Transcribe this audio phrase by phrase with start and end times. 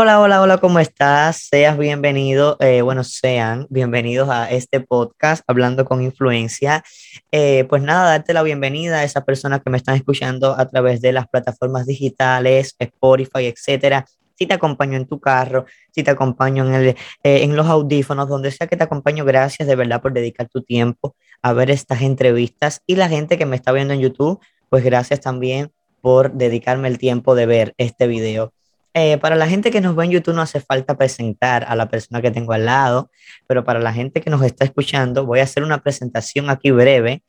[0.00, 1.48] Hola, hola, hola, ¿cómo estás?
[1.50, 6.84] Seas bienvenido, eh, bueno, sean bienvenidos a este podcast Hablando con Influencia.
[7.32, 11.00] Eh, pues nada, darte la bienvenida a esas personas que me están escuchando a través
[11.00, 14.06] de las plataformas digitales, Spotify, etcétera.
[14.36, 18.28] Si te acompaño en tu carro, si te acompaño en, el, eh, en los audífonos,
[18.28, 22.02] donde sea que te acompaño, gracias de verdad por dedicar tu tiempo a ver estas
[22.02, 22.82] entrevistas.
[22.86, 24.38] Y la gente que me está viendo en YouTube,
[24.70, 28.52] pues gracias también por dedicarme el tiempo de ver este video.
[28.94, 31.88] Eh, para la gente que nos ve en YouTube no hace falta presentar a la
[31.88, 33.10] persona que tengo al lado,
[33.46, 37.22] pero para la gente que nos está escuchando voy a hacer una presentación aquí breve.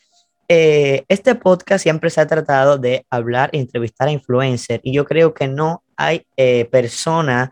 [0.47, 5.05] Eh, este podcast siempre se ha tratado de hablar e entrevistar a influencers y yo
[5.05, 7.51] creo que no hay eh, persona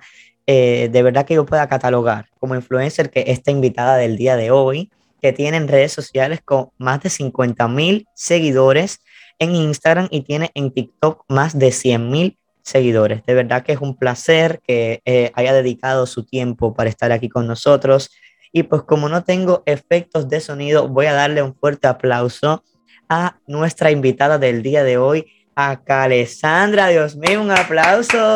[0.50, 4.90] de verdad que yo pueda catalogar como influencer que esta invitada del día de hoy,
[5.22, 9.02] que tiene en redes sociales con más de 50 mil seguidores
[9.40, 12.38] en Instagram y tiene en TikTok más de 100 mil
[12.68, 13.26] seguidores.
[13.26, 17.30] De verdad que es un placer que eh, haya dedicado su tiempo para estar aquí
[17.30, 18.12] con nosotros.
[18.52, 22.64] Y pues como no tengo efectos de sonido, voy a darle un fuerte aplauso
[23.10, 26.88] a nuestra invitada del día de hoy, a Calesandra.
[26.88, 28.36] Dios mío, un aplauso.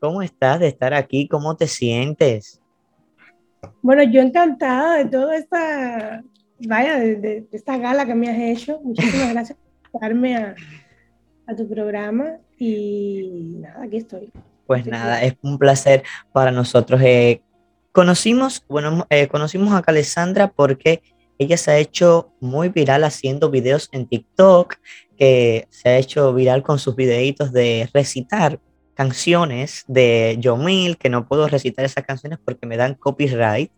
[0.00, 1.28] ¿Cómo estás de estar aquí?
[1.28, 2.62] ¿Cómo te sientes?
[3.82, 6.22] Bueno, yo encantada de toda esta,
[6.60, 8.80] vaya, de, esta gala que me has hecho.
[8.82, 9.58] Muchísimas gracias
[9.92, 10.54] por a,
[11.46, 14.30] a tu programa y nada, aquí estoy.
[14.66, 17.00] Pues nada, es un placer para nosotros.
[17.02, 17.42] Eh,
[17.92, 21.02] conocimos, bueno, eh, conocimos a Alessandra porque
[21.38, 24.76] ella se ha hecho muy viral haciendo videos en TikTok,
[25.16, 28.60] que se ha hecho viral con sus videitos de recitar
[28.94, 33.70] canciones de Yomil, que no puedo recitar esas canciones porque me dan copyright,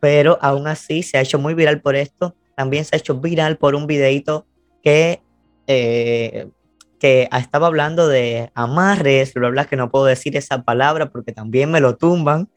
[0.00, 2.36] pero aún así se ha hecho muy viral por esto.
[2.56, 4.46] También se ha hecho viral por un videito
[4.82, 5.22] que
[5.66, 6.48] eh,
[7.00, 11.70] que estaba hablando de amarres, lo hablas que no puedo decir esa palabra porque también
[11.70, 12.48] me lo tumban.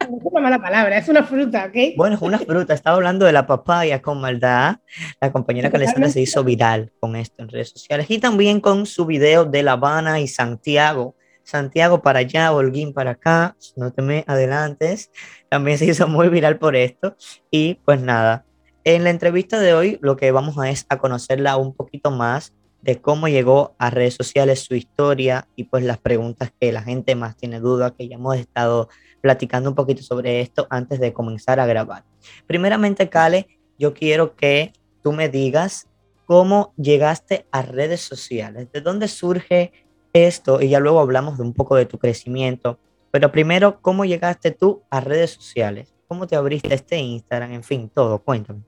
[0.00, 1.96] Es una mala palabra, es una fruta, ¿ok?
[1.96, 2.74] Bueno, es una fruta.
[2.74, 4.76] Estaba hablando de la papaya con maldad.
[5.20, 9.06] La compañera Calesandra se hizo viral con esto en redes sociales y también con su
[9.06, 11.16] video de La Habana y Santiago.
[11.42, 15.10] Santiago para allá, Holguín para acá, no te me adelantes.
[15.48, 17.16] También se hizo muy viral por esto.
[17.50, 18.44] Y pues nada,
[18.84, 22.52] en la entrevista de hoy lo que vamos a es a conocerla un poquito más
[22.86, 27.16] de cómo llegó a redes sociales su historia y pues las preguntas que la gente
[27.16, 28.88] más tiene duda, que ya hemos estado
[29.20, 32.04] platicando un poquito sobre esto antes de comenzar a grabar.
[32.46, 35.88] Primeramente, Kale, yo quiero que tú me digas
[36.26, 39.72] cómo llegaste a redes sociales, de dónde surge
[40.12, 42.78] esto y ya luego hablamos de un poco de tu crecimiento,
[43.10, 45.92] pero primero, ¿cómo llegaste tú a redes sociales?
[46.06, 47.52] ¿Cómo te abriste este Instagram?
[47.52, 48.60] En fin, todo, cuéntame.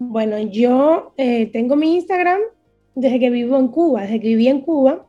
[0.00, 2.40] Bueno, yo eh, tengo mi Instagram
[2.96, 5.06] desde que vivo en Cuba, desde que viví en Cuba.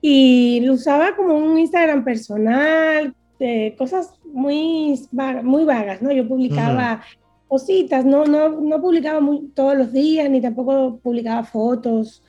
[0.00, 4.98] Y lo usaba como un Instagram personal, de cosas muy,
[5.42, 6.12] muy vagas, ¿no?
[6.12, 7.02] Yo publicaba
[7.48, 12.22] cositas, no, no, no publicaba muy, todos los días, ni tampoco publicaba fotos.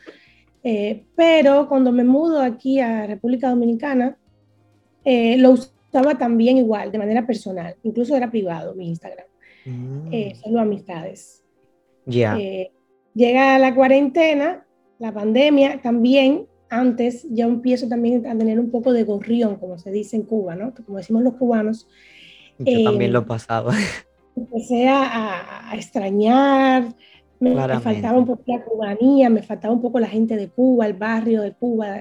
[0.63, 4.17] Eh, pero cuando me mudo aquí a República Dominicana,
[5.05, 7.75] eh, lo usaba también igual, de manera personal.
[7.83, 9.27] Incluso era privado mi Instagram.
[9.65, 10.13] Mm.
[10.13, 11.43] Eh, solo amistades.
[12.05, 12.37] Ya
[13.13, 14.65] llega la cuarentena,
[14.99, 19.91] la pandemia, también antes yo empiezo también a tener un poco de gorrión, como se
[19.91, 20.73] dice en Cuba, ¿no?
[20.85, 21.87] Como decimos los cubanos.
[22.57, 23.69] Yo también lo he pasado.
[24.35, 26.95] Empecé a, extrañar,
[27.39, 30.93] me, faltaba un poco la cubanía, me faltaba un poco la gente de Cuba, el
[30.93, 31.97] barrio de Cuba.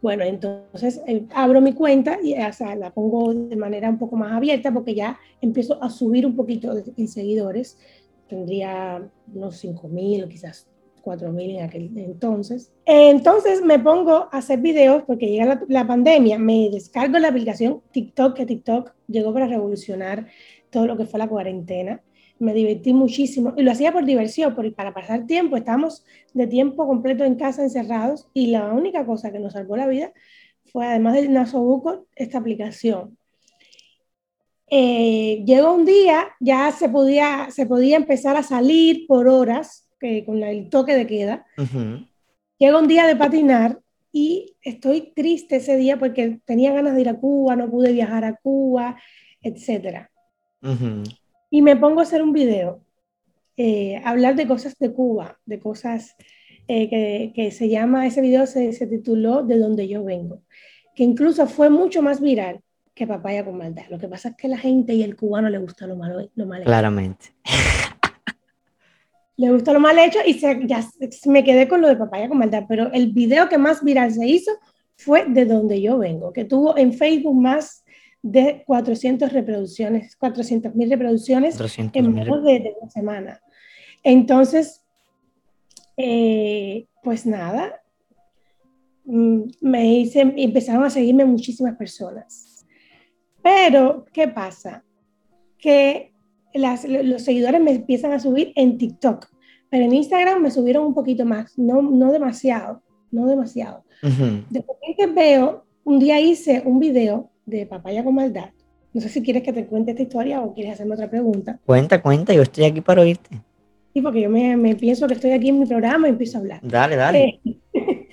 [0.00, 4.72] Bueno, entonces eh, abro mi cuenta y la pongo de manera un poco más abierta
[4.72, 7.78] porque ya empiezo a subir un poquito en seguidores
[8.32, 10.66] tendría unos 5.000 o quizás
[11.04, 12.72] 4.000 en aquel entonces.
[12.86, 18.34] Entonces me pongo a hacer videos porque llega la, pandemia, me descargo la aplicación TikTok,
[18.34, 20.28] que TikTok llegó para revolucionar
[20.70, 22.02] todo lo que fue la cuarentena.
[22.38, 26.02] Me divertí muchísimo y lo hacía por diversión, porque para pasar tiempo, estamos
[26.32, 30.12] de tiempo completo en casa encerrados y la única cosa que nos salvó la vida
[30.72, 33.18] fue, además del nasobuco, esta aplicación
[34.74, 39.86] eh, llegó un día, ya se podía, se podía empezar a salir por horas
[40.24, 41.44] con el toque de queda.
[42.56, 43.80] Llega un día de patinar
[44.12, 48.24] y estoy triste ese día porque tenía ganas de ir a Cuba, no pude viajar
[48.24, 48.98] a Cuba,
[49.42, 50.08] etc.
[51.50, 52.82] Y me pongo a hacer un video,
[53.58, 56.16] eh, hablar de cosas de Cuba, de cosas
[56.66, 60.40] eh, que, que, se llama, ese video se, se tituló De donde yo vengo,
[60.94, 62.62] que incluso fue mucho más viral
[62.94, 63.84] que papaya con maldad.
[63.90, 66.46] Lo que pasa es que la gente y el cubano le gusta lo malo, lo
[66.46, 66.66] mal hecho.
[66.66, 67.26] Claramente.
[69.36, 70.86] Le gusta lo mal hecho y se, ya
[71.26, 74.26] me quedé con lo de papaya con maldad, pero el video que más viral se
[74.26, 74.52] hizo
[74.94, 77.82] fue de donde yo vengo, que tuvo en Facebook más
[78.20, 81.58] de 400 reproducciones, 400 mil reproducciones
[81.94, 83.40] en menos de, una semana.
[84.04, 84.84] Entonces,
[85.96, 87.80] eh, pues nada,
[89.04, 92.51] mm, me hice, empezaron a seguirme muchísimas personas.
[93.42, 94.84] Pero, ¿qué pasa?
[95.58, 96.12] Que
[96.54, 99.26] los seguidores me empiezan a subir en TikTok,
[99.70, 103.84] pero en Instagram me subieron un poquito más, no, no demasiado, no demasiado.
[104.50, 108.50] Después que veo, un día hice un video de Papaya con Maldad.
[108.92, 111.58] No sé si quieres que te cuente esta historia o quieres hacerme otra pregunta.
[111.64, 113.30] Cuenta, cuenta, yo estoy aquí para oírte.
[113.94, 116.40] Sí, porque yo me, me pienso que estoy aquí en mi programa y empiezo a
[116.40, 116.60] hablar.
[116.62, 117.40] Dale, dale.
[117.44, 117.58] Eh,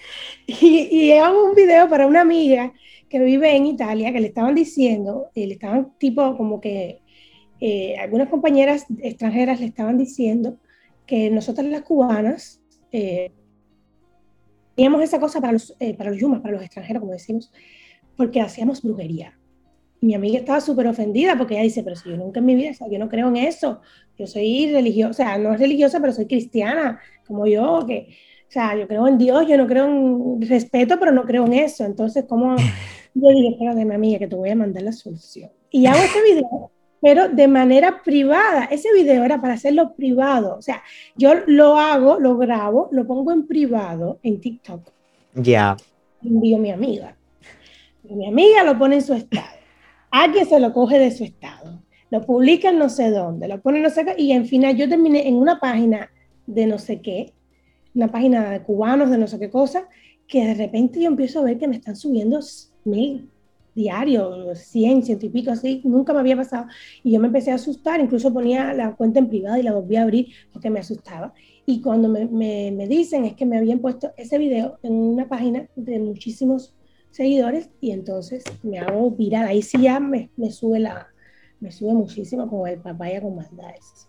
[0.48, 2.72] y, y hago un video para una amiga
[3.10, 7.02] que vive en Italia, que le estaban diciendo, y le estaban tipo como que
[7.60, 10.58] eh, algunas compañeras extranjeras le estaban diciendo
[11.06, 12.62] que nosotras las cubanas
[12.92, 13.32] eh,
[14.76, 17.52] teníamos esa cosa para los, eh, para los yumas, para los extranjeros, como decimos,
[18.16, 19.38] porque hacíamos brujería.
[20.02, 22.72] mi amiga estaba súper ofendida porque ella dice, pero si yo nunca en mi vida,
[22.90, 23.82] yo no creo en eso,
[24.18, 28.08] yo soy religiosa, o sea, no es religiosa, pero soy cristiana, como yo, que,
[28.50, 31.54] o sea, yo creo en Dios, yo no creo en respeto, pero no creo en
[31.54, 31.86] eso.
[31.86, 32.56] Entonces, ¿cómo?
[33.14, 35.50] Yo dije, espérate, mi amiga, que te voy a mandar la solución.
[35.72, 38.66] Y hago este video pero de manera privada.
[38.66, 40.56] Ese video era para hacerlo privado.
[40.58, 40.84] O sea,
[41.16, 44.92] yo lo hago, lo grabo, lo pongo en privado en TikTok.
[45.36, 45.78] Ya.
[46.24, 47.16] Envío a mi amiga.
[48.04, 49.60] mi amiga lo pone en su estado.
[50.12, 51.82] Alguien se lo coge de su estado.
[52.10, 54.16] Lo publica en no sé dónde, lo pone no sé qué.
[54.18, 56.10] Y en final yo terminé en una página
[56.48, 57.34] de no sé qué,
[58.00, 59.90] una página de cubanos de no sé qué cosa,
[60.28, 62.40] que de repente yo empiezo a ver que me están subiendo
[62.86, 63.30] mil
[63.76, 66.68] diario, 100, ciento y pico, así, nunca me había pasado.
[67.04, 69.96] Y yo me empecé a asustar, incluso ponía la cuenta en privado y la volví
[69.96, 71.34] a abrir porque me asustaba.
[71.66, 75.68] Y cuando me, me, dicen es que me habían puesto ese video en una página
[75.76, 76.74] de muchísimos
[77.12, 79.48] seguidores y entonces me hago viral.
[79.48, 81.08] Ahí sí ya me, me sube la,
[81.60, 84.09] me sube muchísimo con el papaya con maldades.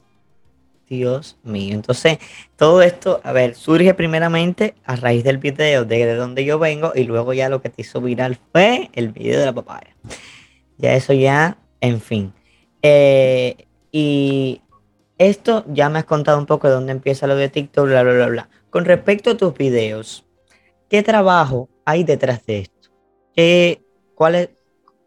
[0.91, 1.75] Dios mío.
[1.75, 2.19] Entonces,
[2.57, 7.05] todo esto, a ver, surge primeramente a raíz del video de, donde yo vengo y
[7.05, 9.97] luego ya lo que te hizo viral fue el video de la papaya.
[10.77, 12.35] Ya eso ya, en fin.
[12.83, 13.57] Eh,
[13.93, 14.61] y
[15.17, 18.13] esto ya me has contado un poco de dónde empieza lo de TikTok, bla, bla,
[18.13, 18.49] bla, bla.
[18.69, 20.27] Con respecto a tus videos,
[20.89, 22.91] ¿qué trabajo hay detrás de esto?
[23.35, 23.83] ¿Qué,
[24.15, 24.51] cuál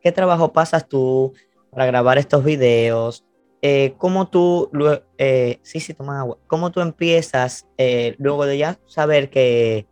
[0.03, 1.33] ¿Qué trabajo pasas tú
[1.69, 3.23] para grabar estos videos?
[3.65, 4.69] Eh, ¿cómo tú,
[5.17, 9.87] eh, sí, sí, toma agua, cómo tú empiezas, eh, luego de ya saber que,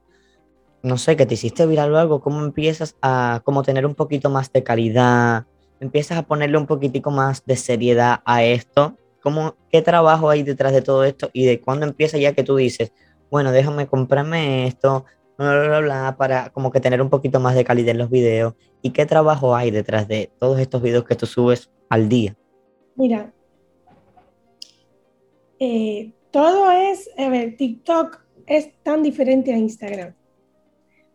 [0.84, 4.30] no sé, que te hiciste viral o algo, cómo empiezas a como tener un poquito
[4.30, 5.46] más de calidad,
[5.80, 8.98] empiezas a ponerle un poquitico más de seriedad a esto?
[9.24, 11.30] ¿Cómo, ¿Qué trabajo hay detrás de todo esto?
[11.32, 12.92] Y de cuándo empieza ya que tú dices,
[13.30, 15.06] bueno, déjame comprarme esto,
[15.38, 18.54] bla, bla, bla, para como que tener un poquito más de calidad en los videos.
[18.82, 22.36] ¿Y qué trabajo hay detrás de todos estos videos que tú subes al día?
[22.98, 23.32] Mira,
[25.64, 30.16] eh, todo es, a ver, TikTok es tan diferente a Instagram.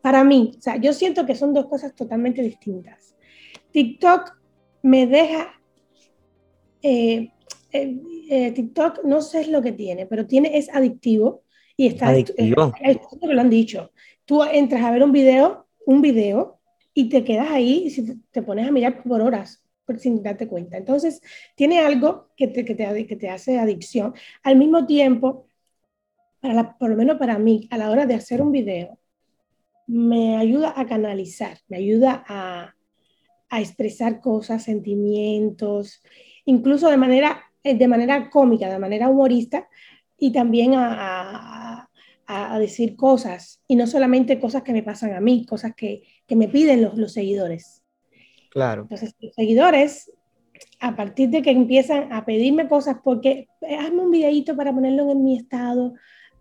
[0.01, 3.17] Para mí, o sea, yo siento que son dos cosas totalmente distintas.
[3.73, 4.39] TikTok
[4.83, 5.53] me deja,
[6.81, 7.33] eh,
[7.73, 11.43] eh, TikTok no sé lo que tiene, pero tiene, es adictivo
[11.77, 12.73] y está adictivo.
[13.23, 13.91] lo han dicho.
[14.27, 16.61] Tú entras a ver un video, un video
[16.95, 19.66] y te quedas ahí y si te pones a mirar por horas
[19.99, 20.77] sin darte cuenta.
[20.77, 21.21] Entonces,
[21.55, 24.15] tiene algo que te, que te, que te hace adicción.
[24.43, 25.49] Al mismo tiempo,
[26.41, 28.99] para por lo menos para mí, a la hora de hacer un video,
[29.87, 32.75] me ayuda a canalizar, me ayuda a,
[33.49, 36.03] a expresar cosas, sentimientos,
[36.45, 39.69] incluso de manera, eh, de manera cómica, de manera humorista,
[40.19, 41.89] y también a,
[42.27, 46.03] a, a, decir cosas, y no solamente cosas que me pasan a mí, cosas que,
[46.27, 47.86] que me piden los, los seguidores.
[48.57, 48.83] Claro.
[48.85, 50.11] Entonces, los seguidores,
[50.81, 55.13] a partir de que empiezan a pedirme cosas, porque eh, hazme un videito para ponerlo
[55.13, 55.93] en mi estado,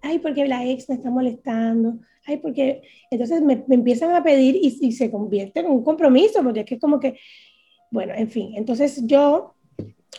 [0.02, 4.78] ay, porque la ex me está molestando, ay, porque entonces me, empiezan a pedir y,
[4.80, 7.18] y, se convierte en un compromiso, porque es que es como que,
[7.92, 9.56] bueno, en fin, entonces yo,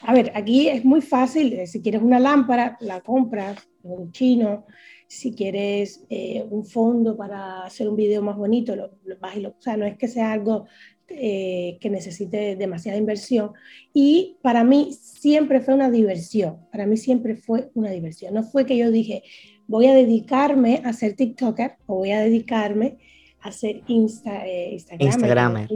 [0.03, 4.13] a ver, aquí es muy fácil, eh, si quieres una lámpara, la compras en un
[4.13, 4.67] chino,
[5.09, 9.41] si quieres eh, un fondo para hacer un video más bonito, lo, lo vas y
[9.41, 10.67] lo, o sea, no es que sea algo
[11.09, 13.53] eh, que necesite demasiada inversión.
[13.93, 18.35] Y para mí siempre fue una diversión, para mí siempre fue una diversión.
[18.35, 19.23] No fue que yo dije,
[19.69, 22.99] voy a dedicarme a ser TikToker o voy a dedicarme
[23.41, 25.69] a ser Insta, eh, Instagram.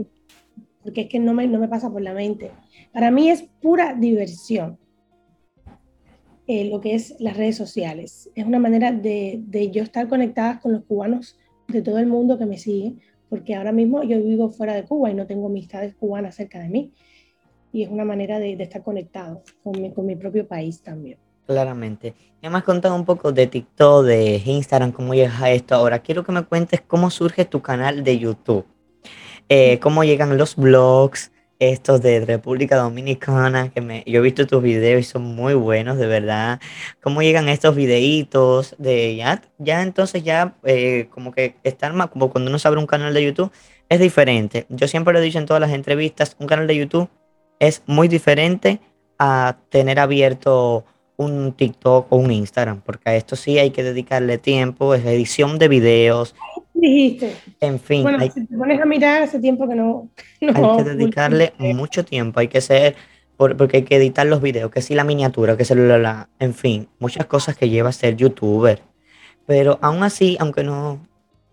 [0.83, 2.51] Porque es que no me, no me pasa por la mente.
[2.91, 4.77] Para mí es pura diversión.
[6.47, 8.29] Eh, lo que es las redes sociales.
[8.35, 11.37] Es una manera de, de, yo estar conectada con los cubanos
[11.69, 12.99] de todo el mundo que me siguen,
[13.31, 16.67] porque ahora mismo yo vivo fuera de Cuba y no tengo amistades cubanas cerca de
[16.67, 16.91] mí.
[17.71, 21.17] Y es una manera de, estar conectado con mi, propio país también.
[21.47, 22.13] Claramente.
[22.41, 25.75] Ya me has contado un poco de TikTok, de Instagram, cómo llegas a esto.
[25.75, 28.65] Ahora quiero que me cuentes cómo surge tu canal de YouTube.
[29.47, 31.31] Eh, cómo llegan los blogs,
[31.61, 35.97] estos de República Dominicana, que me, yo he visto tus videos y son muy buenos,
[35.99, 36.59] de verdad.
[37.01, 42.31] ¿Cómo llegan estos videitos de ya, ya entonces ya eh, como que están más, como
[42.31, 43.51] cuando uno se abre un canal de YouTube,
[43.89, 44.65] es diferente.
[44.69, 47.09] Yo siempre lo he dicho en todas las entrevistas, un canal de YouTube
[47.59, 48.79] es muy diferente
[49.19, 50.83] a tener abierto
[51.15, 55.59] un TikTok o un Instagram, porque a esto sí hay que dedicarle tiempo, es edición
[55.59, 56.33] de videos,
[56.81, 57.35] dijiste.
[57.59, 58.03] En fin.
[58.03, 60.09] Bueno, si te pones a mirar hace tiempo que no.
[60.41, 62.95] hay que dedicarle mucho tiempo, hay que ser.
[63.37, 66.87] porque hay que editar los videos, que si la miniatura, que si la, En fin,
[66.99, 68.81] muchas cosas que lleva a ser youtuber.
[69.45, 70.99] Pero aún así, aunque no,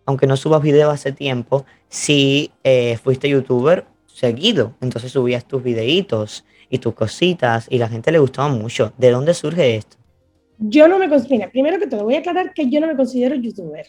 [0.04, 4.75] aunque no subas videos hace tiempo, sí eh, fuiste youtuber seguido.
[4.80, 8.92] Entonces subías tus videitos y tus cositas y la gente le gustaba mucho.
[8.99, 9.97] ¿De dónde surge esto?
[10.58, 13.37] Yo no me considero, primero que todo, voy a aclarar que yo no me considero
[13.37, 13.87] youtuber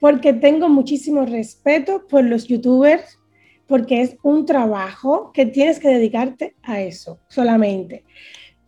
[0.00, 3.18] porque tengo muchísimo respeto por los youtubers,
[3.66, 8.04] porque es un trabajo que tienes que dedicarte a eso solamente.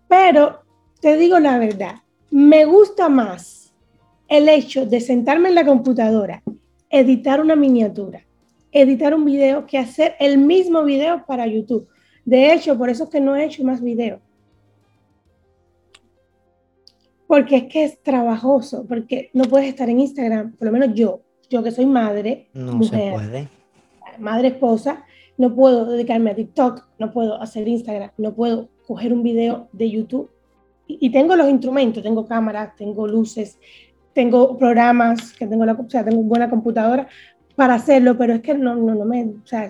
[0.09, 0.61] Pero
[1.01, 1.97] te digo la verdad,
[2.31, 3.75] me gusta más
[4.29, 6.43] el hecho de sentarme en la computadora,
[6.91, 8.27] editar una miniatura,
[8.73, 11.89] editar un video, que hacer el mismo video para YouTube.
[12.25, 14.21] De hecho, por eso es que no he hecho más videos.
[17.27, 21.21] Porque es que es trabajoso, porque no puedes estar en Instagram, por lo menos yo,
[21.51, 23.49] yo que soy madre, mujer,
[24.19, 25.05] madre esposa,
[25.39, 29.91] no puedo dedicarme a TikTok, no puedo hacer Instagram, no puedo coger un video de
[29.91, 30.31] YouTube.
[30.89, 33.59] Y, tengo los instrumentos, tengo cámaras, tengo luces,
[34.13, 37.09] tengo programas, que tengo la, o sea, tengo buena computadora
[37.57, 39.69] para hacerlo, pero es que no, no, no me, o sea,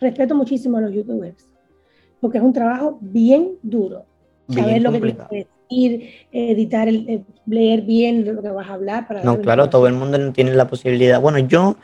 [0.00, 1.46] respeto muchísimo a los youtubers,
[2.20, 4.06] porque es un trabajo bien duro.
[4.48, 9.08] saber lo que tienes que decir, editar, el, leer bien lo que vas a hablar.
[9.08, 11.20] Para no, claro, todo el mundo no tiene la posibilidad.
[11.20, 11.76] Bueno, yo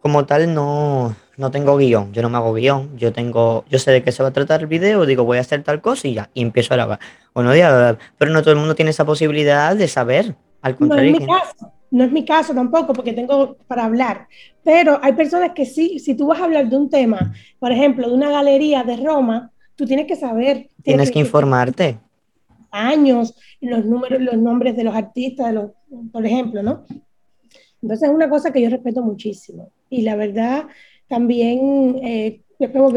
[0.00, 3.90] como tal no, no tengo guion, yo no me hago guion, yo tengo, yo sé
[3.90, 6.14] de qué se va a tratar el video, digo voy a hacer tal cosa y
[6.14, 6.98] ya, y empiezo a grabar.
[7.34, 7.52] Bueno,
[8.16, 11.12] pero no todo el mundo tiene esa posibilidad de saber, al contrario.
[11.12, 14.28] No es mi caso, no es mi caso tampoco, porque tengo para hablar,
[14.62, 18.08] pero hay personas que sí, si tú vas a hablar de un tema, por ejemplo,
[18.08, 20.68] de una galería de Roma, tú tienes que saber.
[20.82, 21.98] Tienes, que, informarte.
[22.70, 25.70] Años, los números, los nombres de los artistas, de los,
[26.12, 26.84] por ejemplo, ¿no?
[27.82, 29.70] Entonces es una cosa que yo respeto muchísimo.
[29.88, 30.66] Y la verdad,
[31.08, 32.92] también eh, después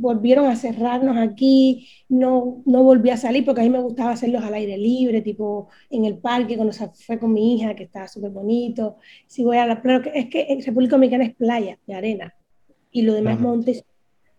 [0.00, 4.42] volvieron a cerrarnos aquí, no, no volví a salir porque a mí me gustaba hacerlos
[4.42, 8.08] al aire libre, tipo en el parque, cuando se fue con mi hija, que estaba
[8.08, 8.96] súper bonito.
[9.26, 12.34] Si voy a la playa, es que en República Dominicana es playa, de arena,
[12.90, 13.84] y lo demás monte,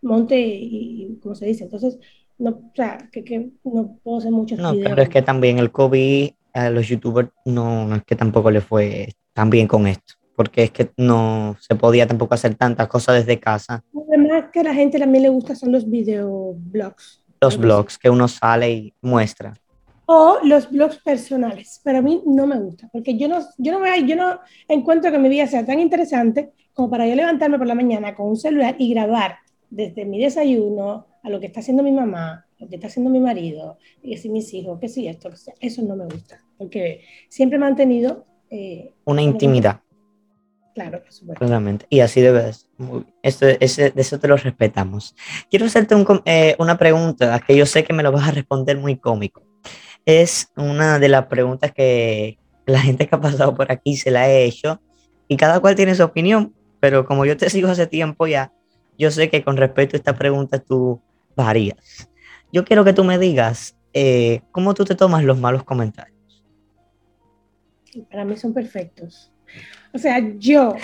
[0.01, 1.63] monte y, como se dice.
[1.63, 1.97] Entonces,
[2.41, 5.71] no, o sea, que, que no puedo hacer muchos no, Pero es que también el
[5.71, 10.15] COVID a los youtubers no, no es que tampoco le fue tan bien con esto,
[10.36, 13.83] porque es que no se podía tampoco hacer tantas cosas desde casa.
[14.07, 17.24] Además que a la gente también le gusta son los videoblogs.
[17.39, 19.53] Los blogs que uno sale y muestra.
[20.05, 23.79] O los blogs personales, pero a mí no me gusta, porque yo no, yo no,
[23.79, 27.67] me, yo no encuentro que mi vida sea tan interesante como para yo levantarme por
[27.67, 29.38] la mañana con un celular y grabar
[29.71, 33.19] desde mi desayuno a lo que está haciendo mi mamá, lo que está haciendo mi
[33.19, 37.59] marido, y si mis hijos, que si esto, eso no me gusta, porque siempre he
[37.59, 38.25] mantenido...
[38.51, 39.81] Eh, Una intimidad.
[40.75, 41.39] Claro, por supuesto.
[41.39, 41.85] Claramente.
[41.89, 42.69] Y así debes.
[43.23, 45.15] Esto, ese, de eso te lo respetamos.
[45.49, 48.77] Quiero hacerte un, eh, una pregunta que yo sé que me lo vas a responder
[48.77, 49.41] muy cómico.
[50.05, 54.29] Es una de las preguntas que la gente que ha pasado por aquí se la
[54.29, 54.81] he hecho
[55.27, 58.53] y cada cual tiene su opinión, pero como yo te sigo hace tiempo ya,
[59.01, 61.01] yo sé que con respecto a esta pregunta tú
[61.36, 62.08] varías.
[62.53, 66.46] Yo quiero que tú me digas eh, cómo tú te tomas los malos comentarios.
[68.12, 69.31] Para mí son perfectos.
[69.91, 70.77] O sea, yo, o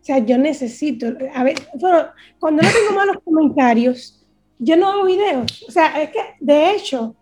[0.00, 2.08] sea, yo necesito, a ver, bueno,
[2.40, 4.26] cuando no tengo malos comentarios,
[4.58, 5.64] yo no hago videos.
[5.68, 7.14] O sea, es que, de hecho,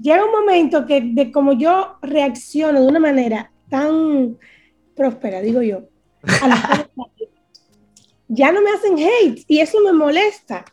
[0.00, 4.38] llega un momento que de como yo reacciono de una manera tan
[4.94, 5.88] próspera, digo yo,
[6.22, 6.86] a
[8.28, 10.64] ya no me hacen hate y eso me molesta,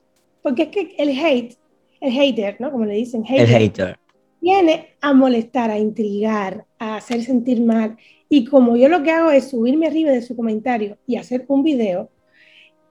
[0.41, 1.55] porque es que el hate,
[2.01, 2.71] el hater, ¿no?
[2.71, 3.97] Como le dicen, el hater,
[4.41, 7.97] viene a molestar, a intrigar, a hacer sentir mal.
[8.27, 11.63] Y como yo lo que hago es subirme arriba de su comentario y hacer un
[11.63, 12.09] video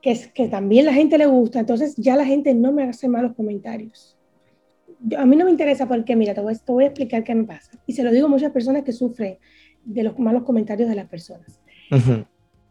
[0.01, 3.09] que, es, que también la gente le gusta, entonces ya la gente no me hace
[3.09, 4.17] malos comentarios.
[5.17, 7.45] a mí no me interesa porque, mira, te voy, te voy, a explicar qué me
[7.45, 7.73] pasa.
[7.87, 9.39] Y se lo digo a muchas personas que sufren
[9.85, 11.61] de los malos comentarios de las personas.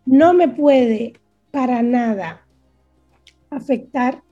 [0.05, 1.13] No me puede
[1.51, 2.45] para nada
[3.49, 4.23] afectar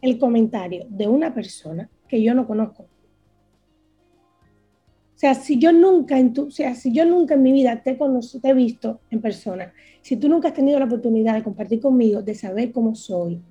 [0.00, 2.82] el comentario de una persona que yo no conozco.
[2.82, 7.82] O sea, si yo nunca en tu, o sea, si yo nunca en mi vida
[7.82, 11.80] te, te he visto en persona, si tú nunca has tenido la oportunidad de compartir
[11.80, 13.42] conmigo, de saber cómo soy,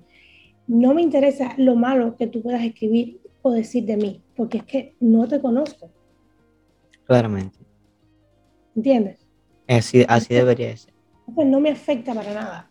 [0.66, 4.64] no me interesa lo malo que tú puedas escribir o decir de mí, porque es
[4.64, 5.90] que no te conozco.
[7.04, 7.58] Claramente.
[8.74, 9.26] ¿Entiendes?
[9.68, 10.92] Así, así debería ser.
[11.34, 12.69] Pues no me afecta para nada.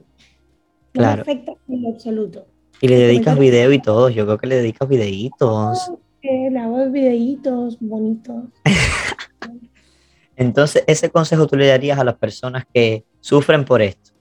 [0.93, 2.46] No me afecta en lo absoluto.
[2.81, 5.91] Y le dedicas video y todo, yo creo que le dedicas videitos.
[6.22, 8.46] le hago videitos bonitos.
[10.36, 14.12] Entonces, ese consejo tú le darías a las personas que sufren por esto.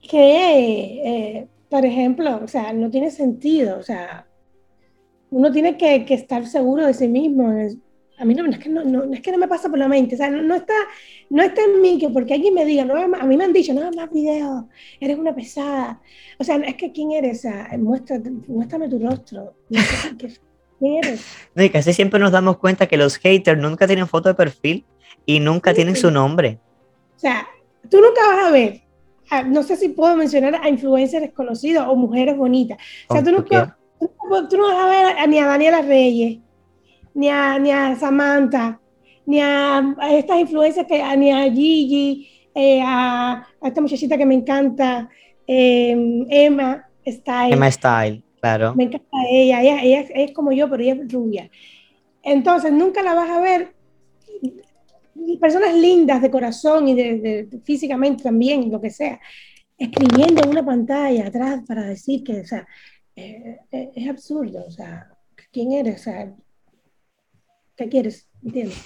[0.00, 4.26] Que, eh, por ejemplo, o sea, no tiene sentido, o sea,
[5.30, 7.52] uno tiene que, que estar seguro de sí mismo,
[8.20, 10.14] a mí no, es que no, no, es que no me pasa por la mente,
[10.14, 10.74] o sea, no, está,
[11.30, 13.72] no está en mí que porque alguien me diga, no, a mí me han dicho,
[13.72, 14.64] no más videos,
[15.00, 16.02] eres una pesada.
[16.38, 19.54] O sea, es que quién eres, o sea, muéstrame tu rostro.
[20.78, 21.24] ¿Quién eres?
[21.54, 24.84] No, y casi siempre nos damos cuenta que los haters nunca tienen foto de perfil
[25.24, 26.58] y nunca tienen su nombre.
[27.16, 27.48] O sea,
[27.88, 28.82] tú nunca vas a ver,
[29.46, 32.78] no sé si puedo mencionar a influencers desconocidos o mujeres bonitas.
[33.08, 36.38] O sea, tú nunca, tú no vas a ver ni a Daniela Reyes,
[37.14, 38.80] ni a, ni a Samantha,
[39.26, 45.08] ni a, estas influencias, que, ni a Gigi, eh, a, esta muchachita que me encanta,
[45.46, 47.54] em, Emma Style.
[47.54, 48.74] Emma Style, claro.
[48.74, 51.50] Me encanta ella, ella, ella, es como yo, pero ella es rubia.
[52.22, 53.74] Entonces, nunca la vas a ver
[55.40, 59.20] personas lindas de corazón y de, físicamente también, lo que sea,
[59.76, 62.66] escribiendo en una pantalla atrás para decir que, o sea,
[63.16, 65.10] eh, eh, es absurdo, o sea,
[65.52, 66.00] ¿quién eres?
[66.00, 66.34] O sea,
[67.80, 68.28] ¿Qué quieres?
[68.44, 68.76] ¿Entiendes?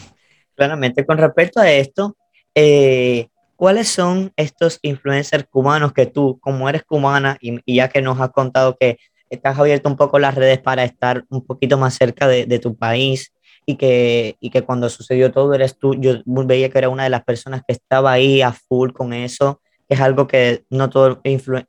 [0.54, 2.16] Claramente, con respecto a esto,
[2.54, 3.26] eh,
[3.57, 8.30] ¿cuáles son estos influencers cubanos que tú, como eres cubana y, ya que nos has
[8.30, 8.98] contado que
[9.30, 13.33] estás abierto un poco las redes para estar un poquito más cerca de, tu país
[13.66, 17.11] y que, y que cuando sucedió todo eres tú, yo veía que era una de
[17.11, 21.18] las personas que estaba ahí a full con eso, que es algo que no todos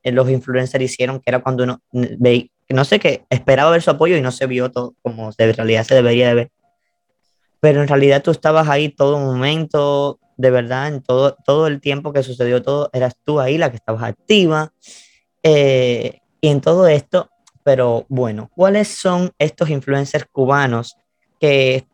[0.04, 4.16] los influencers hicieron, que era cuando uno veía, no sé qué, esperaba ver su apoyo
[4.16, 6.52] y no se vio todo como de realidad se debería de ver
[7.66, 12.14] pero en realidad tú estabas ahí todo momento, de verdad, en todo, todo el tiempo
[12.14, 14.72] que sucedió todo, eras tú ahí la que estabas activa.
[15.42, 17.32] Eh, y en todo esto,
[17.64, 20.96] pero bueno, ¿cuáles son estos influencers cubanos
[21.40, 21.88] que,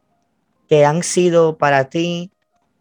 [0.68, 2.34] que han sido para ti,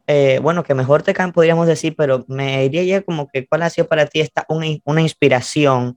[0.09, 3.63] eh, bueno, que mejor te caen, podríamos decir, pero me diría ya como que cuál
[3.63, 5.97] ha sido para ti esta, una, una inspiración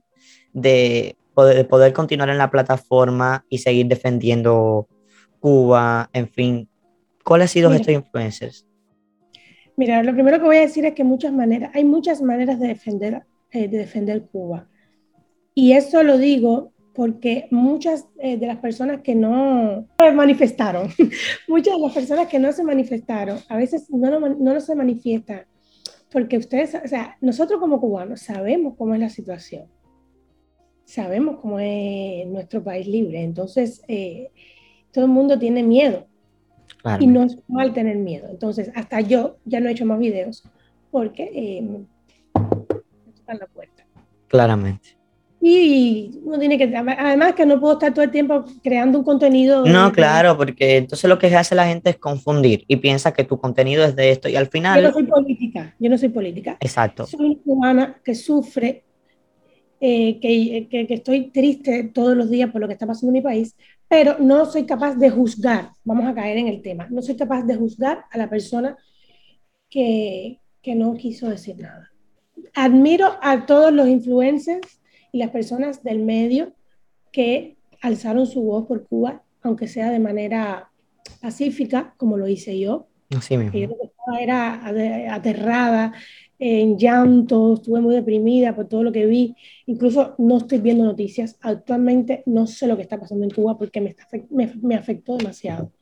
[0.52, 4.86] de poder, de poder continuar en la plataforma y seguir defendiendo
[5.40, 6.68] Cuba, en fin,
[7.24, 8.66] ¿Cuáles han sido estos influencers?
[9.76, 12.68] Mira, lo primero que voy a decir es que muchas maneras, hay muchas maneras de
[12.68, 14.68] defender, eh, de defender Cuba.
[15.54, 20.90] Y eso lo digo porque muchas eh, de las personas que no manifestaron,
[21.48, 25.46] muchas de las personas que no se manifestaron, a veces no, no, no se manifiestan,
[26.12, 29.66] porque ustedes, o sea, nosotros como cubanos sabemos cómo es la situación,
[30.84, 34.30] sabemos cómo es nuestro país libre, entonces eh,
[34.92, 36.06] todo el mundo tiene miedo
[37.00, 38.28] y no es mal tener miedo.
[38.30, 40.44] Entonces, hasta yo ya no he hecho más videos
[40.90, 43.84] porque eh, en la puerta.
[44.28, 44.96] Claramente.
[45.46, 49.66] Y uno tiene que, además que no puedo estar todo el tiempo creando un contenido.
[49.66, 53.38] No, claro, porque entonces lo que hace la gente es confundir y piensa que tu
[53.38, 54.80] contenido es de esto y al final...
[54.80, 56.56] Yo no soy política, yo no soy política.
[56.60, 57.06] Exacto.
[57.06, 58.84] Soy una cubana que sufre,
[59.80, 63.12] eh, que, que, que, estoy triste todos los días por lo que está pasando en
[63.12, 63.54] mi país,
[63.88, 67.42] pero no soy capaz de juzgar, vamos a caer en el tema, no soy capaz
[67.42, 68.76] de juzgar a la persona
[69.70, 71.90] que, que no quiso decir nada.
[72.54, 74.80] Admiro a todos los influencers
[75.12, 76.52] y las personas del medio
[77.12, 80.70] que alzaron su voz por Cuba, aunque sea de manera
[81.20, 82.88] pacífica, como lo hice yo.
[83.16, 83.58] Así mismo.
[83.58, 83.68] Yo
[84.18, 84.66] era
[85.14, 85.92] aterrada,
[86.38, 89.36] en llanto, estuve muy deprimida por todo lo que vi.
[89.66, 91.38] Incluso no estoy viendo noticias.
[91.40, 93.94] Actualmente no sé lo que está pasando en Cuba porque me,
[94.30, 95.72] me, me afectó demasiado.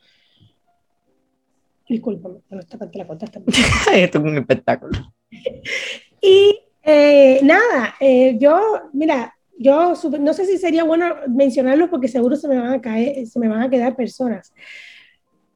[1.88, 3.40] Disculpame, no esta parte la contaste.
[3.94, 5.14] Esto es un espectáculo.
[6.20, 8.60] y eh, nada, eh, yo,
[8.92, 13.26] mira, yo no sé si sería bueno mencionarlos porque seguro se me van a caer,
[13.26, 14.52] se me van a quedar personas.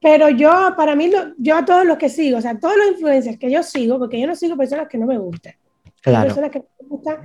[0.01, 3.37] Pero yo, para mí, yo a todos los que sigo, o sea, todos los influencers
[3.37, 5.53] que yo sigo, porque yo no sigo personas que no me gustan.
[6.01, 6.27] Claro.
[6.27, 7.17] Personas que no me gustan,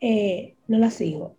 [0.00, 1.36] eh, no las sigo.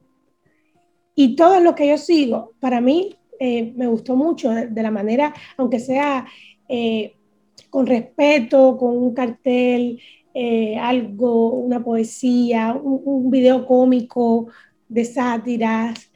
[1.16, 5.34] Y todos los que yo sigo, para mí, eh, me gustó mucho de, la manera,
[5.58, 6.26] aunque sea
[6.70, 7.16] eh,
[7.70, 10.00] con respeto, con un cartel,
[10.34, 14.48] eh, algo, una poesía, un, video cómico
[14.88, 16.12] de sátiras,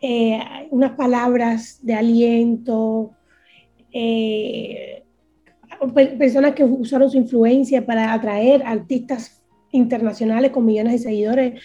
[0.00, 0.40] eh,
[0.70, 3.10] unas palabras de aliento,
[4.00, 5.02] eh,
[6.18, 11.60] personas que usaron su influencia para atraer artistas internacionales con millones de seguidores.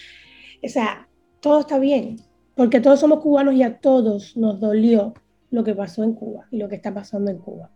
[0.60, 1.06] O sea,
[1.40, 2.16] todo está bien,
[2.56, 5.14] porque todos somos cubanos y a todos nos dolió
[5.52, 7.70] lo que pasó en Cuba y lo que está pasando en Cuba.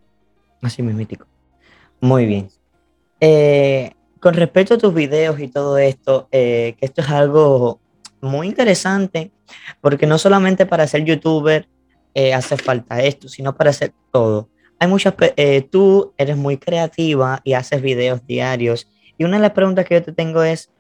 [0.61, 1.27] Así mítico.
[2.01, 2.49] Muy bien.
[3.21, 7.79] Eh, con respecto a tus videos y todo esto, eh, que esto es algo
[8.21, 9.31] muy interesante,
[9.81, 11.68] porque no solamente para ser youtuber
[12.14, 14.49] eh, hace falta esto, sino para hacer todo.
[14.79, 18.88] Hay muchas, eh, tú eres muy creativa y haces videos diarios.
[19.16, 20.71] Y una de las preguntas que yo te tengo es,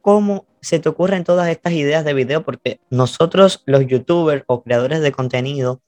[0.00, 2.44] ¿cómo se te ocurren todas estas ideas de video?
[2.44, 5.80] Porque nosotros, los youtubers o creadores de contenido,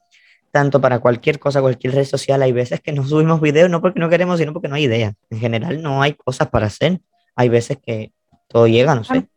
[0.53, 4.01] tanto para cualquier cosa, cualquier red social, hay veces que no subimos videos no porque
[4.01, 5.15] no queremos, sino porque no hay ideas.
[5.31, 7.01] En general no hay cosas para hacer.
[7.35, 8.13] Hay veces que
[8.49, 9.29] todo llega, no sé.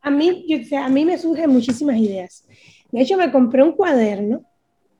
[0.00, 2.46] A, mí, yo, a mí me surgen muchísimas ideas.
[2.92, 4.45] De hecho, me compré un cuaderno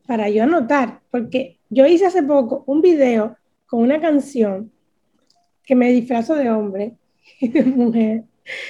[0.07, 4.71] para yo anotar, porque yo hice hace poco un video con una canción
[5.65, 6.95] que me disfrazo de hombre
[7.41, 8.25] y de mujer.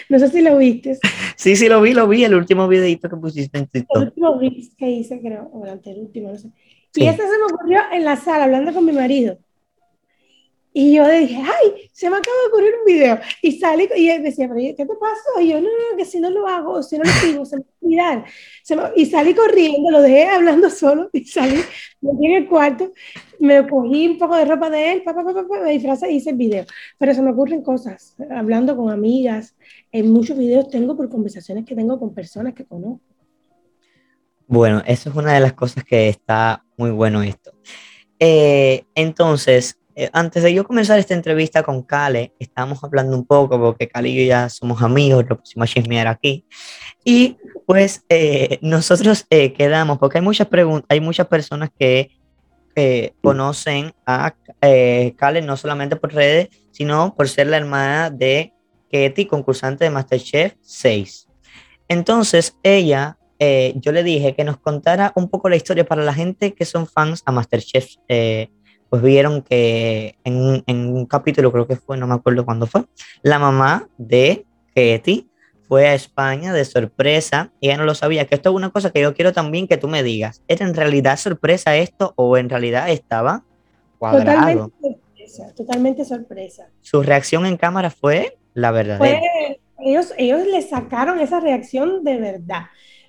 [0.09, 0.99] No sé si lo viste.
[1.38, 3.96] Sí, sí, lo vi, lo vi, el último videito que pusiste en TikTok.
[3.99, 4.40] El último
[4.79, 6.49] que hice, creo, o el último, no sé.
[6.94, 9.38] Y este se me ocurrió en la sala, hablando con mi marido.
[10.79, 13.19] Y yo dije, ay, se me acaba de ocurrir un video.
[13.41, 15.41] Y salí, y él decía, pero ¿qué te pasó?
[15.41, 17.62] Y yo, no, no, que si no lo hago, si no lo sigo, se me
[17.62, 18.25] va a olvidar.
[18.95, 21.62] y salí corriendo, lo dejé hablando solo, y salí,
[22.03, 22.93] me fui en el cuarto,
[23.39, 26.29] me cogí un poco de ropa de él, papá, papá, papá, me disfrazé y hice
[26.29, 26.67] el video.
[26.99, 29.57] Pero se me ocurren cosas, hablando con amigas.
[29.91, 33.01] En muchos videos tengo por conversaciones que tengo con personas que conozco.
[34.47, 37.53] Bueno, eso es una de las cosas que está muy bueno esto.
[38.19, 43.59] Eh, entonces, eh, antes de yo comenzar esta entrevista con Kale, estamos hablando un poco,
[43.59, 46.45] porque Kale y yo ya somos amigos, lo pusimos a chismear aquí.
[47.05, 52.11] Y pues eh, nosotros quedamos, porque hay muchas preguntas, hay muchas personas que
[53.23, 58.53] conocen a Kale no solamente por redes, sino por ser la hermana de
[58.91, 61.27] Ketty, concursante de Masterchef 6.
[61.89, 66.15] Entonces, ella eh, yo le dije que nos contara un poco la historia para la
[66.15, 67.97] gente que son fans a Masterchef.
[68.09, 68.49] Eh,
[68.88, 72.85] pues vieron que en, un capítulo, creo que fue, no me acuerdo cuándo fue,
[73.22, 74.44] la mamá de
[74.75, 75.27] Katie
[75.68, 78.27] fue a España de sorpresa y ella no lo sabía.
[78.27, 80.42] Que esto es una cosa que yo quiero también que tú me digas.
[80.46, 83.42] ¿Era en realidad sorpresa esto o en realidad estaba
[83.99, 84.70] cuadrado?
[84.70, 85.55] Totalmente sorpresa.
[85.55, 86.68] Totalmente sorpresa.
[86.83, 89.20] Su reacción en cámara fue la verdadera.
[89.81, 92.66] ellos, ellos le sacaron esa reacción de verdad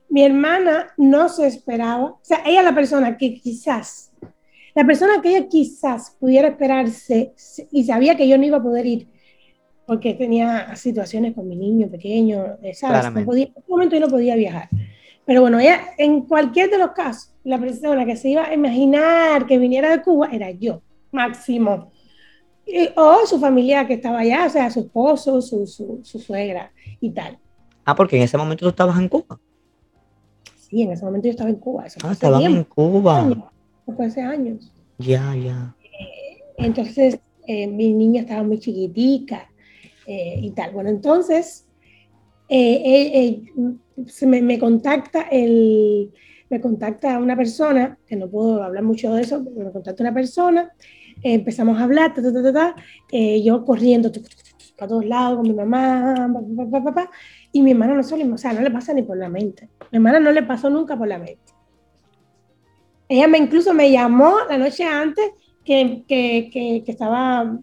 [0.10, 4.07] mi hermana no se esperaba, o sea, ella es la persona que quizás,
[4.78, 7.34] la persona que ella quizás pudiera esperarse
[7.72, 9.08] y sabía que yo no iba a poder ir
[9.88, 13.08] porque tenía situaciones con mi niño pequeño, ¿sabes?
[13.08, 14.70] en ese momento yo no podía viajar.
[15.26, 19.48] Pero bueno, ella, en cualquier de los casos, la persona que se iba a imaginar
[19.48, 21.92] que viniera de Cuba era yo, máximo.
[22.96, 27.10] o su familia que estaba allá, o sea, su esposo, su, su, su suegra y
[27.10, 27.40] tal.
[27.84, 29.40] Ah, porque en ese momento tú estabas en Cuba.
[30.56, 31.86] Sí, en ese momento yo estaba en Cuba.
[32.04, 33.52] ah, estaba en Cuba.
[33.94, 34.72] Fue hace años.
[34.98, 35.76] Ya, ya.
[35.84, 39.50] Eh, entonces, eh, mi niña estaba muy chiquitica
[40.06, 40.72] eh, y tal.
[40.72, 41.68] Bueno, entonces,
[42.50, 46.12] se me, me, contacta el,
[46.50, 50.14] me contacta una persona, que no puedo hablar mucho de eso, pero me contacta una
[50.14, 50.72] persona,
[51.22, 52.76] empezamos a hablar, ta, ta, ta, ta,
[53.44, 54.12] yo corriendo
[54.78, 57.12] para todos lados con mi mamá, papá, papá,
[57.52, 59.70] y mi hermana no se o sea, no le pasa ni por la mente.
[59.92, 61.57] Mi hermana no le pasó nunca por la mente.
[63.10, 65.32] Ella me incluso me llamó la noche antes
[65.64, 67.58] que, que, que, que estaba,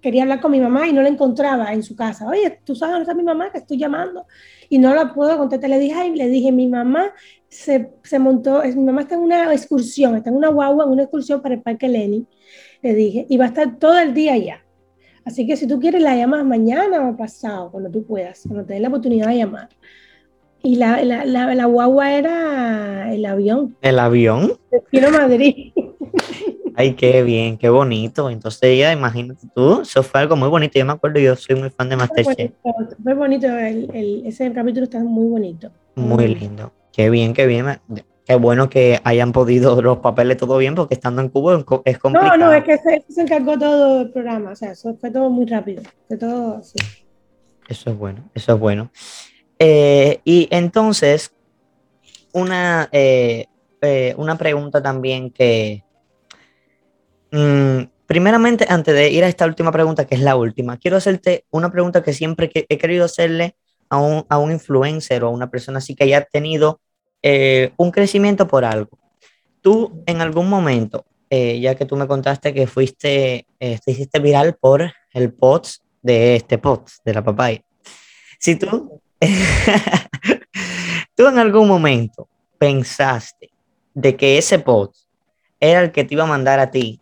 [0.00, 2.26] quería hablar con mi mamá y no la encontraba en su casa.
[2.28, 4.26] Oye, tú sabes dónde está mi mamá, que estoy llamando
[4.68, 5.70] y no la puedo contestar.
[5.70, 7.12] Le dije, le dije, mi mamá
[7.48, 11.02] se, se montó, mi mamá está en una excursión, está en una guagua, en una
[11.02, 12.26] excursión para el Parque Lenin,
[12.82, 14.62] le dije, y va a estar todo el día allá.
[15.24, 18.74] Así que si tú quieres, la llamas mañana o pasado, cuando tú puedas, cuando te
[18.74, 19.68] des la oportunidad de llamar.
[20.66, 23.76] Y la, la, la, guagua era el avión.
[23.82, 24.54] ¿El avión?
[24.90, 25.72] Quiero Madrid.
[26.74, 28.28] Ay, qué bien, qué bonito.
[28.28, 30.76] Entonces ella, imagínate tú, eso fue algo muy bonito.
[30.76, 32.50] Yo me acuerdo, yo soy muy fan de Masterchef.
[33.00, 35.70] Fue bonito, el, el, ese capítulo está muy bonito.
[35.94, 36.72] Muy lindo.
[36.92, 37.66] Qué bien, qué bien.
[38.24, 42.36] Qué bueno que hayan podido los papeles todo bien, porque estando en Cuba es complicado.
[42.38, 42.76] No, no, es que
[43.08, 46.74] se, encargó todo el programa, o sea, eso fue todo muy rápido, fue todo así.
[47.68, 48.90] Eso es bueno, eso es bueno.
[49.58, 51.32] Eh, y entonces,
[52.32, 53.46] una, eh,
[53.80, 55.82] eh, una pregunta también que,
[57.32, 61.44] mm, primeramente, antes de ir a esta última pregunta, que es la última, quiero hacerte
[61.50, 63.56] una pregunta que siempre he querido hacerle
[63.88, 66.80] a un, a un influencer o a una persona así que haya tenido
[67.22, 68.98] eh, un crecimiento por algo.
[69.60, 74.20] Tú en algún momento, eh, ya que tú me contaste que fuiste, eh, te hiciste
[74.20, 77.62] viral por el POTS de este POTS, de la papaya.
[78.38, 79.00] Si tú,
[81.14, 83.50] tú en algún momento pensaste
[83.94, 85.08] de que ese POTS
[85.58, 87.00] era el que te iba a mandar a ti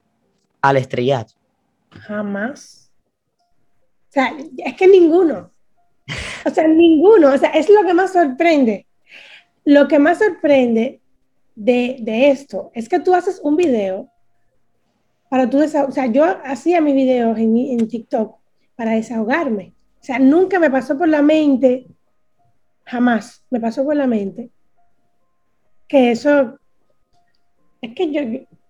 [0.63, 1.35] al estrellato.
[1.91, 2.91] Jamás.
[4.09, 5.51] O sea, es que ninguno.
[6.47, 7.33] O sea, ninguno.
[7.33, 8.87] O sea, es lo que más sorprende.
[9.65, 11.01] Lo que más sorprende
[11.55, 14.09] de, esto es que tú haces un video
[15.29, 15.91] para tú desahogar.
[15.91, 18.37] O sea, yo hacía mis videos en, en TikTok
[18.77, 19.75] para desahogarme.
[20.01, 21.87] O sea, nunca me pasó por la mente,
[22.85, 24.51] jamás me pasó por la mente
[25.89, 26.59] que eso,
[27.81, 28.21] es que yo,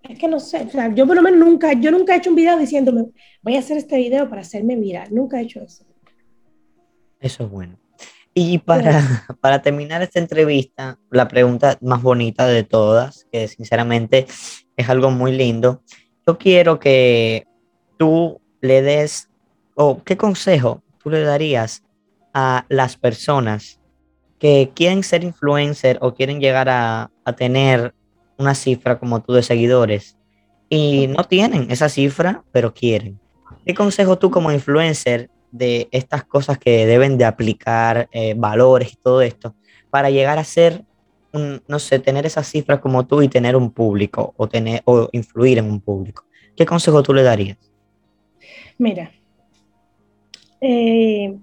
[0.03, 2.31] es que no sé, o sea, yo por lo menos nunca, yo nunca he hecho
[2.31, 3.07] un video diciéndome,
[3.43, 5.85] voy a hacer este video para hacerme viral, nunca he hecho eso.
[7.21, 7.79] Eso es bueno.
[8.35, 9.01] Y para,
[9.41, 14.27] para terminar esta entrevista, la pregunta más bonita de todas, que sinceramente
[14.77, 15.83] es algo muy lindo,
[16.27, 17.47] yo quiero que
[17.97, 19.31] tú le des,
[19.75, 21.85] o qué consejo tú le darías
[22.33, 23.81] a las personas
[24.45, 27.95] que quieren ser influencer o quieren llegar a, a tener
[28.37, 30.19] una cifra como tú de seguidores
[30.69, 33.19] y no tienen esa cifra, pero quieren.
[33.65, 38.97] ¿Qué consejo tú como influencer de estas cosas que deben de aplicar, eh, valores y
[38.97, 39.55] todo esto,
[39.89, 40.85] para llegar a ser,
[41.67, 45.57] no sé, tener esas cifras como tú y tener un público o, tener, o influir
[45.57, 46.27] en un público?
[46.55, 47.57] ¿Qué consejo tú le darías?
[48.77, 49.11] Mira,
[50.61, 51.35] eh,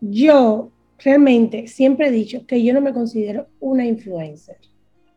[0.00, 0.72] yo
[1.04, 4.58] realmente siempre he dicho que yo no me considero una influencer.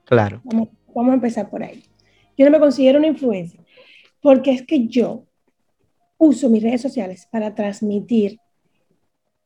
[0.06, 0.42] Claro.
[0.44, 1.84] Vamos, vamos a empezar por ahí.
[2.38, 3.62] Yo no me considero una influencer
[4.22, 5.26] porque es que yo
[6.18, 8.40] uso mis redes sociales para transmitir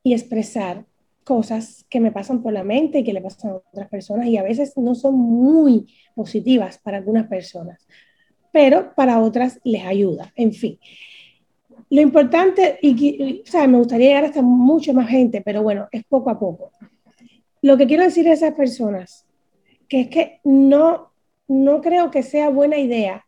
[0.04, 0.86] y expresar
[1.24, 4.38] cosas que me pasan por la mente y que le pasan a otras personas y
[4.38, 7.86] a veces no son muy positivas para algunas personas,
[8.52, 10.34] pero para otras les ayuda.
[10.36, 10.80] En fin,
[11.92, 16.30] lo importante, y, sea, me gustaría llegar hasta mucho más gente, pero bueno, es poco
[16.30, 16.72] a poco.
[17.62, 19.26] Lo que quiero decir a esas personas,
[19.90, 21.12] que es que no,
[21.50, 23.26] no creo que sea buena idea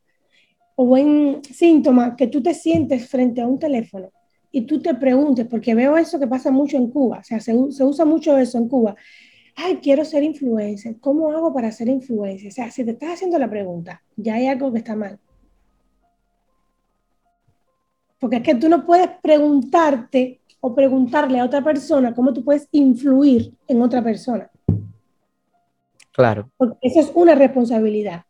[0.76, 4.12] o buen síntoma que tú te sientes frente a un teléfono
[4.50, 7.54] y tú te preguntes, porque veo eso que pasa mucho en Cuba, o sea, se,
[7.70, 8.96] se usa mucho eso en Cuba.
[9.56, 11.00] Ay, quiero ser influencer.
[11.02, 12.48] ¿Cómo hago para ser influencer?
[12.48, 15.20] O sea, si te estás haciendo la pregunta, ya hay algo que está mal.
[18.24, 22.70] Porque es que tú no puedes preguntarte o preguntarle a otra persona cómo tú puedes
[22.72, 24.50] influir en otra persona.
[26.14, 26.50] Claro.
[26.56, 28.22] Porque eso es una responsabilidad.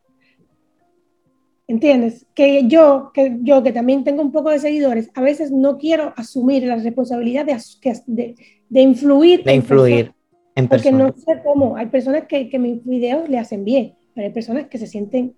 [1.67, 2.25] ¿Entiendes?
[2.33, 6.11] Que yo, que yo que también tengo un poco de seguidores, a veces no quiero
[6.17, 8.35] asumir la responsabilidad de,
[8.69, 9.43] de, influir.
[9.43, 10.11] De influir
[10.55, 11.11] en personas.
[11.11, 11.77] Porque no sé cómo.
[11.77, 15.35] Hay personas que, que, mis videos le hacen bien, pero hay personas que se sienten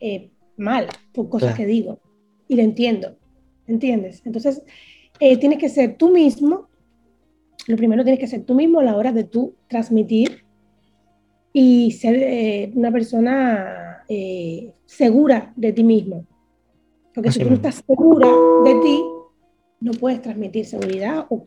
[0.00, 2.00] eh, mal por cosas que digo.
[2.48, 3.17] Y lo entiendo.
[3.68, 4.22] ¿Entiendes?
[4.24, 4.62] Entonces,
[5.20, 6.68] eh, tienes que ser tú mismo.
[7.66, 10.44] Lo primero tienes que ser tú mismo a la hora de tú transmitir
[11.52, 16.26] y ser eh, una persona eh, segura de ti mismo.
[17.14, 18.28] Porque si tú no estás segura
[18.64, 19.02] de ti,
[19.80, 21.46] no puedes transmitir seguridad o,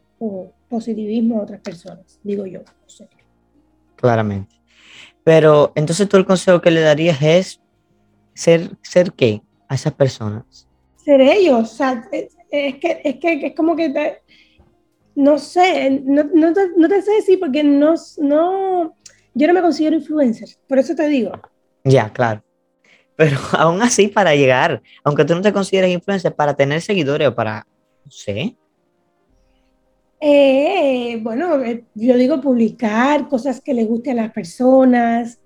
[0.69, 2.61] positivismo a otras personas, digo yo.
[3.95, 4.55] Claramente.
[5.23, 7.61] Pero entonces tú el consejo que le darías es
[8.33, 10.67] ser, ser qué a esas personas.
[11.03, 11.59] Ser ellos.
[11.59, 14.19] O sea, es, que, es que es como que
[15.15, 18.95] no sé, no, no, te, no, te, sé decir porque no, no,
[19.33, 21.31] yo no me considero influencer, por eso te digo.
[21.83, 22.43] Ya, claro.
[23.15, 27.35] Pero aún así, para llegar, aunque tú no te consideres influencer, para tener seguidores o
[27.35, 27.65] para,
[28.05, 28.55] no sé.
[30.19, 35.39] Eh, bueno, eh, yo digo publicar cosas que le gusten a las personas,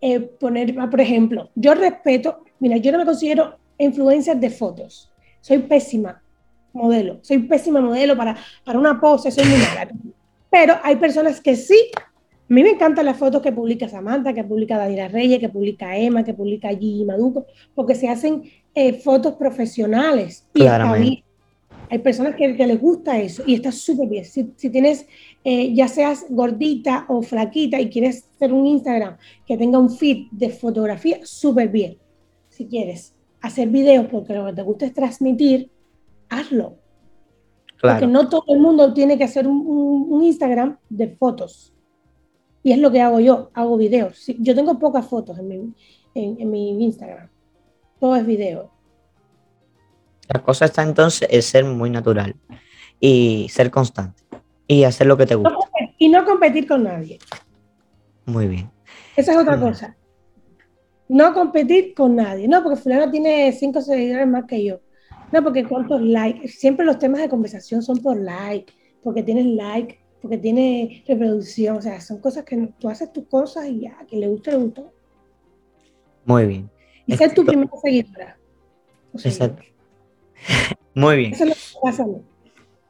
[0.00, 5.58] eh, poner, por ejemplo, yo respeto, mira, yo no me considero influencer de fotos, soy
[5.58, 6.22] pésima
[6.72, 9.88] modelo, soy pésima modelo para, para una pose, soy muy mala.
[10.50, 11.90] Pero hay personas que sí
[12.48, 15.96] a mí me encantan las fotos que publica Samantha, que publica Daniela Reyes, que publica
[15.96, 20.46] Emma, que publica Gigi Maduco, porque se hacen eh, fotos profesionales.
[20.54, 20.62] Y
[21.90, 24.24] Hay personas que, les gusta eso y está súper bien.
[24.24, 25.06] Si, tienes,
[25.42, 30.26] eh, ya seas gordita o flaquita y quieres hacer un Instagram que tenga un feed
[30.30, 31.98] de fotografía, súper bien.
[32.48, 33.12] Si quieres
[33.46, 35.70] hacer videos porque lo que te gusta es transmitir,
[36.28, 36.78] hazlo.
[37.80, 41.76] Porque no todo el mundo tiene que hacer un Instagram de fotos
[42.66, 44.26] y es lo que hago yo, hago videos.
[44.40, 45.72] Yo tengo pocas fotos en mi,
[46.14, 47.28] en, mi Instagram,
[48.00, 48.72] todo es video.
[50.26, 52.34] La cosa está entonces es ser muy natural
[52.98, 54.24] y ser constante
[54.66, 55.56] y hacer lo que te gusta.
[55.96, 57.20] y no competir con nadie.
[58.24, 58.68] Muy bien.
[59.14, 59.96] Esa es otra cosa.
[61.08, 62.48] No competir con nadie.
[62.48, 64.80] No, porque fulano tiene cinco seguidores más que yo.
[65.32, 66.48] No, porque cuántos likes.
[66.48, 71.76] Siempre los temas de conversación son por like, porque tienes like, porque tiene reproducción.
[71.76, 74.58] O sea, son cosas que tú haces tus cosas y ya, que le guste, le
[74.58, 74.82] gusta.
[76.24, 76.70] Muy bien.
[77.06, 78.36] Y ser tu primera seguidora.
[79.14, 79.62] Exacto.
[80.94, 81.34] Muy bien.
[81.34, 82.06] Eso es lo que pasa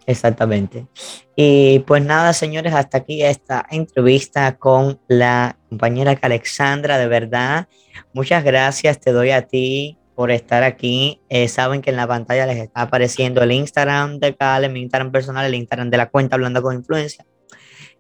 [0.07, 0.87] Exactamente.
[1.35, 7.69] Y pues nada, señores, hasta aquí esta entrevista con la compañera Alexandra, de verdad.
[8.13, 11.21] Muchas gracias, te doy a ti por estar aquí.
[11.29, 15.11] Eh, saben que en la pantalla les está apareciendo el Instagram de Cale, mi Instagram
[15.11, 17.27] personal, el Instagram de la cuenta Hablando con Influencia.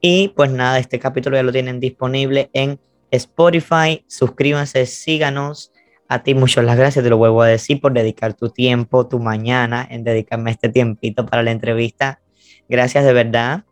[0.00, 2.78] Y pues nada, este capítulo ya lo tienen disponible en
[3.10, 4.04] Spotify.
[4.06, 5.72] Suscríbanse, síganos.
[6.08, 9.18] A ti muchas las gracias, te lo vuelvo a decir, por dedicar tu tiempo, tu
[9.18, 12.20] mañana, en dedicarme este tiempito para la entrevista.
[12.68, 13.64] Gracias de verdad.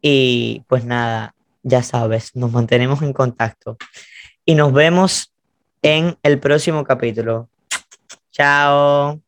[0.00, 3.76] Y pues nada, ya sabes, nos mantenemos en contacto.
[4.44, 5.32] Y nos vemos
[5.82, 7.48] en el próximo capítulo.
[8.30, 9.25] Chao.